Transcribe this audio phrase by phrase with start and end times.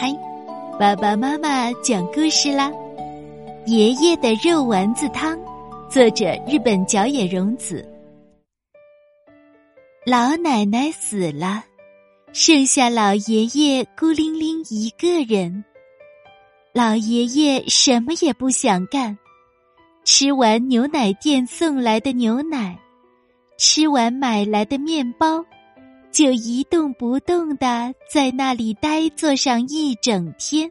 [0.00, 0.16] 嗨，
[0.78, 2.70] 爸爸妈妈讲故事啦！
[3.66, 5.36] 爷爷的肉丸子汤，
[5.90, 7.84] 作者日本角野荣子。
[10.06, 11.64] 老奶奶死了，
[12.32, 15.64] 剩下老爷爷孤零零一个人。
[16.72, 19.18] 老爷爷什么也不想干，
[20.04, 22.78] 吃完牛奶店送来的牛奶，
[23.56, 25.44] 吃完买来的面包。
[26.10, 30.70] 就一动不动的在那里呆坐上一整天，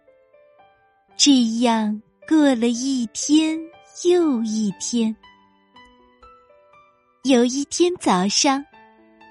[1.15, 3.57] 这样过了一天
[4.03, 5.15] 又一天。
[7.23, 8.63] 有一天早上，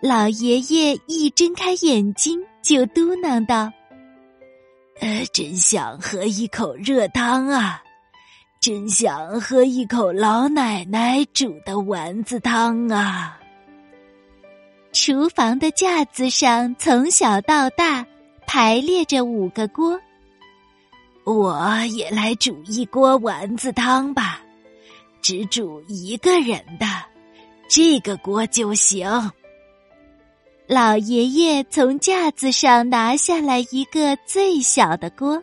[0.02, 3.70] 老爷爷一睁开眼睛就嘟囔道
[5.00, 7.82] ：“呃，真想喝一口热汤啊！
[8.60, 13.38] 真想喝一口老奶奶煮的丸子汤啊！”
[14.98, 18.04] 厨房的架子上，从小到大
[18.46, 20.00] 排列着五个锅。
[21.24, 24.40] 我也来煮一锅丸子汤吧，
[25.20, 26.86] 只煮一个人的，
[27.68, 29.06] 这个锅就行。
[30.66, 35.40] 老爷爷从架子上拿下来一个最小的锅。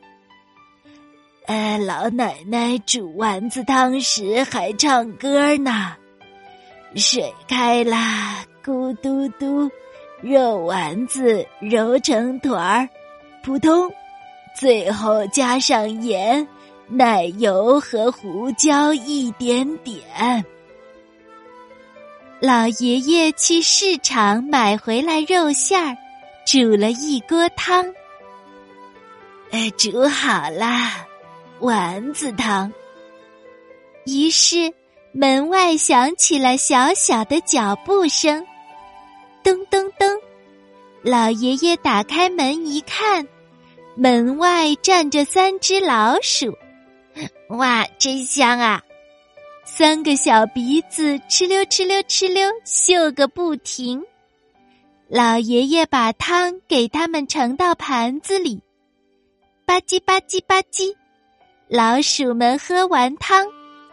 [1.45, 5.95] 呃，老奶奶煮丸子汤时还唱歌呢，
[6.95, 8.43] 水开啦。
[8.63, 9.69] 咕嘟嘟，
[10.21, 12.89] 肉丸子揉成团儿，
[13.43, 13.91] 扑通，
[14.55, 16.47] 最后加上盐、
[16.87, 20.45] 奶油和胡椒一点点。
[22.39, 25.97] 老爷爷去市场买回来肉馅儿，
[26.45, 27.85] 煮了一锅汤。
[29.51, 31.05] 哎，煮好啦，
[31.59, 32.71] 丸子汤。
[34.05, 34.73] 于是
[35.11, 38.45] 门外响起了小小的脚步声。
[39.43, 40.19] 噔噔噔，
[41.01, 43.27] 老爷爷打开门一看，
[43.95, 46.57] 门外站着三只老鼠。
[47.49, 48.81] 哇，真香啊！
[49.65, 54.03] 三个小鼻子哧溜哧溜哧溜嗅个不停。
[55.07, 58.61] 老爷爷把汤给他们盛到盘子里，
[59.65, 60.95] 吧唧吧唧吧唧，
[61.67, 63.45] 老鼠们喝完汤，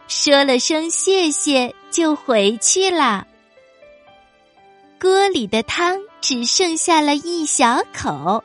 [0.07, 3.27] 说了声谢谢，就回去了。
[5.01, 8.43] 锅里的汤只剩下了一小口，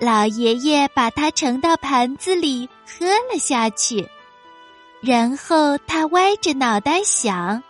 [0.00, 4.04] 老爷爷把它盛到盘子里喝了下去，
[5.00, 7.62] 然后他歪着脑袋想：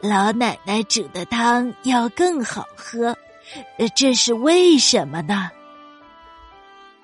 [0.00, 3.16] 老奶奶煮的汤要更好喝，
[3.96, 5.50] 这是为什么呢？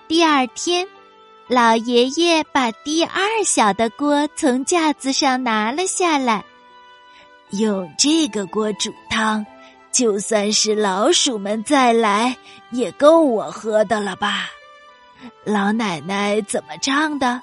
[0.06, 0.86] 第二天，
[1.48, 6.44] 老爷爷把第二小的锅从架子上拿了下来，
[7.50, 9.44] 用这个锅煮汤。
[9.92, 12.36] 就算是老鼠们再来，
[12.70, 14.48] 也够我喝的了吧？
[15.44, 17.40] 老奶奶怎么唱的？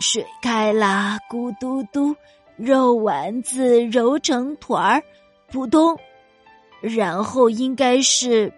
[0.00, 2.14] 水开了，咕嘟嘟，
[2.56, 5.02] 肉丸子揉成团儿，
[5.50, 5.98] 扑通。
[6.80, 8.52] 然后应该是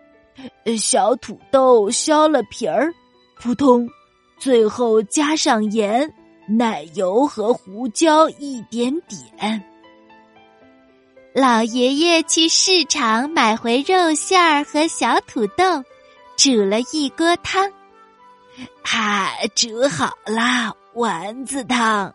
[0.78, 2.92] 小土豆削了皮儿，
[3.40, 3.88] 扑通。
[4.38, 6.12] 最后加上盐、
[6.48, 9.62] 奶油和胡椒一点点。
[11.32, 15.84] 老爷爷去市场买回肉馅儿和小土豆，
[16.36, 17.70] 煮了一锅汤。
[18.82, 22.12] 哈，煮好啦，丸子汤。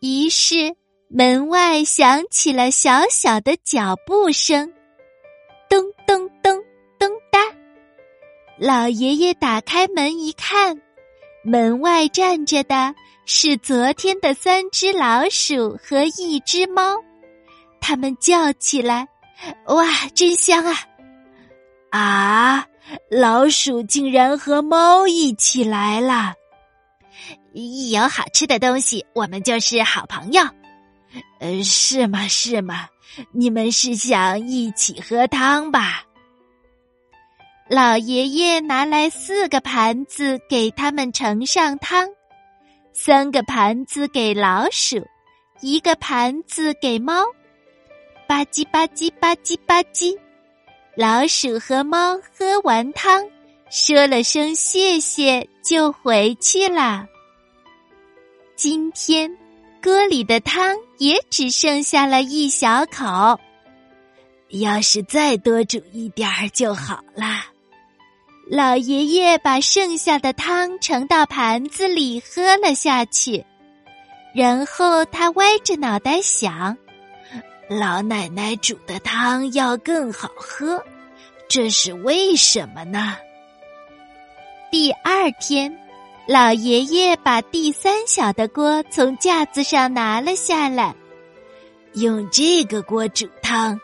[0.00, 0.74] 于是
[1.08, 4.72] 门外响起了小小的脚步声，
[5.70, 6.60] 咚咚咚
[6.98, 7.38] 咚哒。
[8.58, 10.82] 老爷爷打开门一看，
[11.44, 12.92] 门外站着的
[13.26, 16.96] 是昨天的三只老鼠和一只猫。
[17.82, 19.06] 他们叫起来
[19.66, 19.84] ：“哇，
[20.14, 20.74] 真香啊！
[21.90, 22.66] 啊，
[23.10, 26.32] 老鼠竟然和猫一起来了！
[27.52, 30.42] 一有好吃的东西，我们就是好朋友。
[31.40, 32.26] 呃，是吗？
[32.28, 32.88] 是吗？
[33.32, 36.04] 你们是想一起喝汤吧？”
[37.68, 42.08] 老爷爷拿来四个盘子给他们盛上汤，
[42.92, 45.06] 三个盘子给老鼠，
[45.60, 47.24] 一个盘子给猫。
[48.32, 50.16] 吧唧吧唧吧唧吧唧，
[50.96, 53.22] 老鼠和猫喝完汤，
[53.68, 57.06] 说了声谢谢，就回去了。
[58.56, 59.30] 今天
[59.82, 63.38] 锅里的汤也只剩下了一小口，
[64.48, 67.44] 要是再多煮一点儿就好啦。
[68.48, 73.44] 老爷爷把剩下的汤盛到盘子里喝了下去，
[74.34, 76.74] 然后他歪着脑袋想。
[77.68, 80.84] 老奶奶煮的汤要更好喝，
[81.48, 83.16] 这是为什么呢？
[84.70, 85.74] 第二天，
[86.26, 90.94] 老爷爷把第三小的锅从架子上拿了下来，
[91.94, 93.80] 用这个锅煮汤，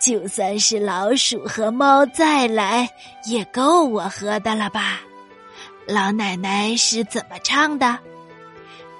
[0.00, 2.90] 就算是老鼠和猫再来，
[3.26, 5.00] 也够我喝的了吧？
[5.86, 7.98] 老奶奶是怎么唱的？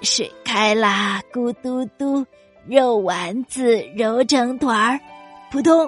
[0.01, 2.25] 水开啦，咕嘟嘟，
[2.67, 4.99] 肉丸子揉成团儿，
[5.51, 5.87] 扑通；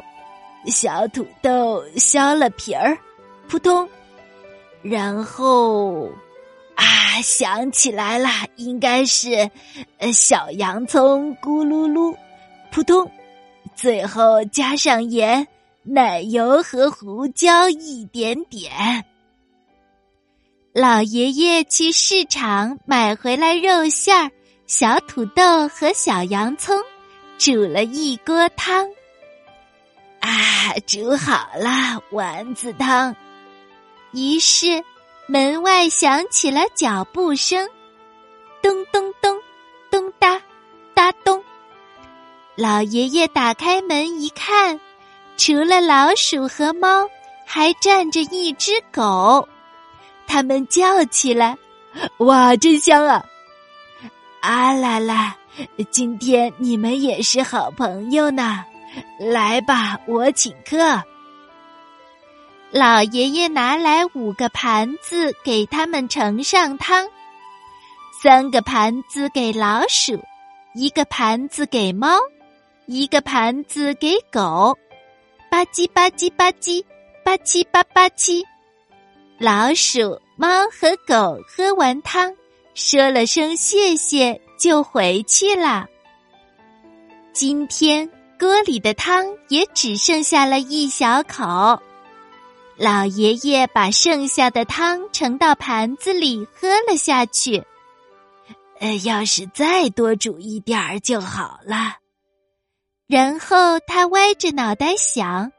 [0.66, 2.98] 小土豆削了皮儿，
[3.48, 3.88] 扑通。
[4.82, 6.10] 然后，
[6.76, 8.28] 啊，想起来了，
[8.58, 9.50] 应该是，
[10.00, 12.14] 呃，小洋葱咕噜噜，
[12.72, 13.10] 扑通，
[13.76, 15.48] 最后加上盐、
[15.84, 19.06] 奶油和胡椒一点点。
[20.74, 24.32] 老爷爷去市场买回来肉馅儿、
[24.66, 26.76] 小土豆和小洋葱，
[27.38, 28.88] 煮了一锅汤。
[30.20, 33.14] 啊，煮好了丸子汤。
[34.12, 34.82] 于是，
[35.28, 37.68] 门外响起了脚步声，
[38.62, 39.38] 咚咚咚，
[39.92, 40.42] 咚哒
[40.94, 41.44] 哒咚。
[42.56, 44.80] 老爷爷打开门一看，
[45.36, 47.10] 除了老鼠和猫，
[47.46, 49.48] 还站着一只狗。
[50.26, 51.58] 他们叫起来
[52.20, 53.26] ：“哇，真香啊！”
[54.44, 55.38] 啊啦啦，
[55.90, 58.66] 今天你们也是好朋友呢。
[59.18, 61.02] 来吧，我请客。
[62.70, 67.08] 老爷爷拿来五个盘子给他们盛上汤，
[68.22, 70.22] 三个盘子给老鼠，
[70.76, 72.10] 一个盘子给猫，
[72.86, 74.78] 一个盘子给狗。
[75.50, 76.84] 吧唧吧唧吧唧，
[77.24, 78.44] 吧唧吧吧唧。
[79.38, 82.36] 老鼠、猫和狗喝完汤，
[82.76, 85.86] 说了声谢谢，就回去了。
[87.32, 88.10] 今天
[88.40, 91.80] 锅里的汤也只剩下了一小口。
[92.76, 97.64] 老爷爷把剩下的汤盛到盘子里，喝了下去。
[98.80, 101.98] 呃，要是再多煮一点儿就好了。
[103.08, 105.52] 然后他歪着脑袋想：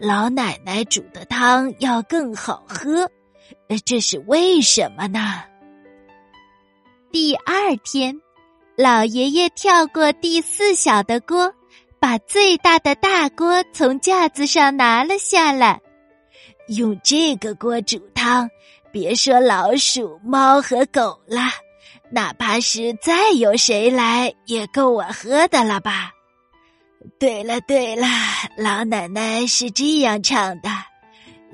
[0.00, 3.10] 老奶奶煮的汤要更好喝，
[3.84, 5.42] 这是为什么呢？
[7.10, 8.14] 第二天，
[8.76, 11.50] 老爷爷跳过第四小的锅，
[11.98, 15.80] 把最大的大锅从架子上拿了下来。
[16.68, 18.48] 用这个锅煮汤，
[18.92, 21.40] 别说老鼠、猫和狗了，
[22.10, 26.12] 哪怕是再有谁来，也够我喝的了吧？
[27.18, 28.06] 对了对了，
[28.58, 30.68] 老奶奶是这样唱的：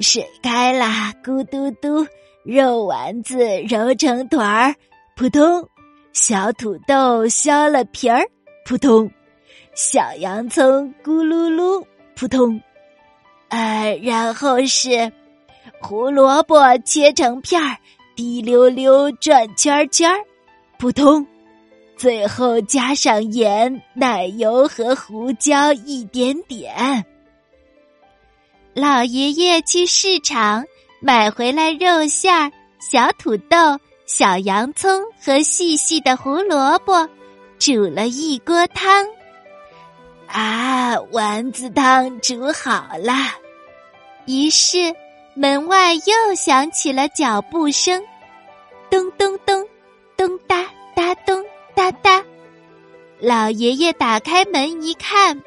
[0.01, 0.87] 水开了，
[1.23, 2.05] 咕嘟嘟，
[2.45, 4.75] 肉丸子揉成团儿，
[5.17, 5.65] 扑通；
[6.13, 8.21] 小土豆削了皮儿，
[8.67, 9.09] 扑通；
[9.73, 11.85] 小洋葱咕噜噜，
[12.17, 12.61] 扑通。
[13.49, 15.13] 呃，然后是
[15.81, 17.77] 胡萝卜切成片儿，
[18.17, 20.19] 滴溜溜转圈圈儿，
[20.79, 21.25] 扑通。
[21.97, 27.07] 最后加上盐、奶油和胡椒一点点。
[28.75, 30.65] 老爷爷去市场
[31.01, 32.51] 买回来肉馅儿、
[32.81, 37.09] 小土豆、小洋葱和细细的胡萝卜，
[37.59, 39.07] 煮了一锅汤。
[40.27, 43.15] 啊，丸子汤煮好了。
[44.27, 44.95] 于是，
[45.35, 48.03] 门外又响起了脚步声，
[48.91, 49.67] 咚咚咚，
[50.17, 51.43] 咚哒哒咚
[51.75, 52.23] 哒哒。
[53.21, 55.41] 老爷爷打开门一看，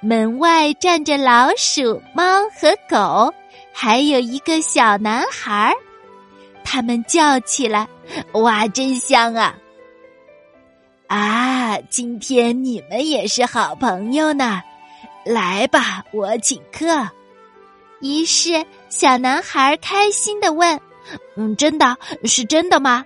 [0.00, 3.32] 门外站着老鼠、猫和狗，
[3.72, 5.74] 还有一个小男孩儿。
[6.70, 7.88] 他们叫起来
[8.34, 9.56] ：“哇，真香啊！
[11.06, 14.62] 啊，今天你们也是好朋友呢。
[15.24, 17.08] 来吧，我请客。”
[18.02, 20.78] 于是，小男孩开心的问
[21.36, 23.02] ：“嗯，真的是真的吗？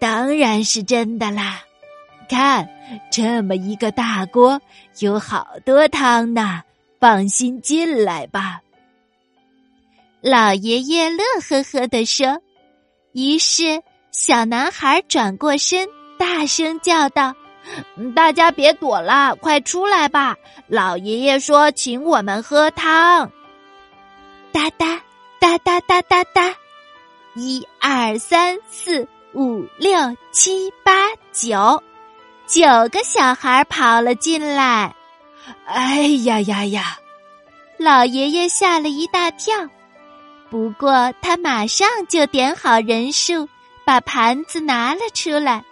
[0.00, 1.60] 当然是真的啦！
[2.30, 2.66] 看，
[3.12, 4.58] 这么一个大锅，
[5.00, 6.62] 有好多汤呢。
[6.98, 8.62] 放心进来吧。”
[10.22, 12.40] 老爷爷乐呵呵的说。
[13.12, 17.34] 于是，小男孩转过身，大声叫道
[18.14, 20.36] ：“大家别躲了，快出来吧！
[20.68, 23.30] 老爷爷说请我们喝汤。”
[24.52, 25.00] 哒哒
[25.40, 26.54] 哒哒哒哒哒，
[27.34, 31.82] 一二三四五六七八九，
[32.46, 34.94] 九个小孩跑了进来。
[35.64, 36.98] 哎呀呀呀！
[37.76, 39.54] 老爷爷吓了一大跳，
[40.50, 43.48] 不过他马上就点好人数，
[43.84, 45.64] 把盘子拿了出来。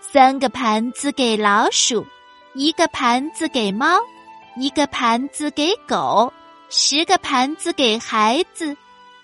[0.00, 2.06] 三个盘子给老鼠，
[2.54, 3.98] 一个盘子给猫，
[4.56, 6.32] 一个盘子给狗。
[6.68, 8.76] 十个盘子给孩子，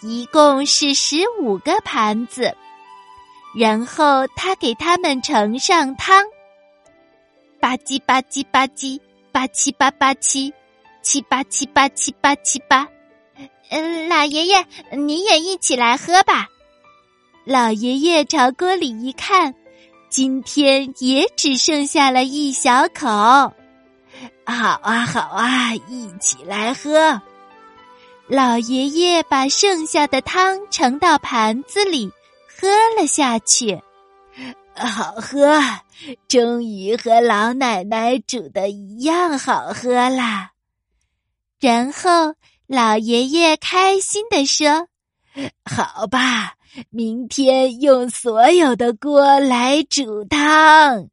[0.03, 2.55] 一共是十五个盘子。
[3.57, 6.25] 然后他给他们盛上汤，
[7.61, 9.01] 吧唧吧唧吧唧，
[9.33, 10.53] 吧七吧吧七，
[11.03, 12.87] 七吧七吧七吧七吧。
[13.71, 16.49] 嗯，老爷爷，你也一起来喝吧。
[17.45, 19.55] 老爷爷朝锅里一看，
[20.09, 23.07] 今天也只剩下了一小口。
[24.45, 27.21] 好啊，好啊，一起来喝。
[28.27, 32.11] 老爷爷把剩下的汤盛到盘子里，
[32.47, 33.81] 喝了下去。
[34.75, 35.61] 好喝，
[36.29, 40.53] 终于和老奶奶煮的一样好喝啦。
[41.61, 42.35] 然后
[42.69, 44.89] 老爷爷开心地说
[45.65, 46.53] ：“好吧。”
[46.91, 51.09] 明天用所有的锅来煮汤。